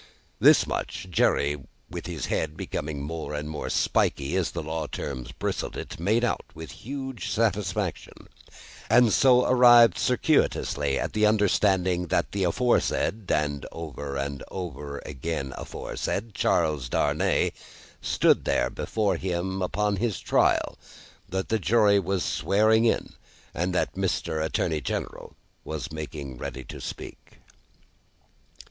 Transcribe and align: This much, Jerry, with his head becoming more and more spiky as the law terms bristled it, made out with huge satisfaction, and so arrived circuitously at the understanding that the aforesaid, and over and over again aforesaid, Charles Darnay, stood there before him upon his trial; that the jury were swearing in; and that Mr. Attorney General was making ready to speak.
This 0.39 0.65
much, 0.65 1.05
Jerry, 1.11 1.61
with 1.87 2.07
his 2.07 2.25
head 2.25 2.57
becoming 2.57 3.03
more 3.03 3.35
and 3.35 3.47
more 3.47 3.69
spiky 3.69 4.35
as 4.35 4.49
the 4.49 4.63
law 4.63 4.87
terms 4.87 5.31
bristled 5.31 5.77
it, 5.77 5.99
made 5.99 6.23
out 6.23 6.41
with 6.55 6.71
huge 6.71 7.29
satisfaction, 7.29 8.15
and 8.89 9.13
so 9.13 9.45
arrived 9.45 9.99
circuitously 9.99 10.97
at 10.97 11.13
the 11.13 11.27
understanding 11.27 12.07
that 12.07 12.31
the 12.31 12.45
aforesaid, 12.45 13.31
and 13.31 13.67
over 13.71 14.17
and 14.17 14.43
over 14.49 15.03
again 15.05 15.53
aforesaid, 15.55 16.33
Charles 16.33 16.89
Darnay, 16.89 17.51
stood 18.01 18.43
there 18.43 18.71
before 18.71 19.17
him 19.17 19.61
upon 19.61 19.97
his 19.97 20.19
trial; 20.19 20.79
that 21.29 21.49
the 21.49 21.59
jury 21.59 21.99
were 21.99 22.19
swearing 22.19 22.85
in; 22.85 23.13
and 23.53 23.71
that 23.75 23.93
Mr. 23.93 24.43
Attorney 24.43 24.81
General 24.81 25.35
was 25.63 25.91
making 25.91 26.39
ready 26.39 26.63
to 26.63 26.81
speak. 26.81 27.37